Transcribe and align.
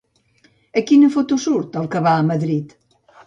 A 0.79 0.81
quina 0.91 1.09
foto 1.15 1.37
surt 1.45 1.79
el 1.83 1.87
que 1.93 2.03
va 2.09 2.17
a 2.21 2.25
Madrid? 2.33 2.77